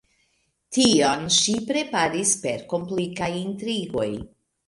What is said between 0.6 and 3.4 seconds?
Tion ŝi preparis per komplikaj